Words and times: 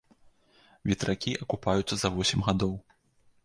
Ветракі 0.93 1.35
акупаюцца 1.47 1.95
за 2.05 2.13
восем 2.19 2.39
гадоў. 2.51 2.77